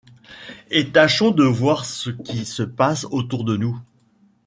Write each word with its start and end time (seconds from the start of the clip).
et 0.71 0.89
tâchons 0.91 1.29
de 1.29 1.43
voir 1.43 1.85
ce 1.85 2.09
qui 2.09 2.43
se 2.47 2.63
passe 2.63 3.05
autour 3.11 3.43
de 3.43 3.55
nous. 3.55 3.77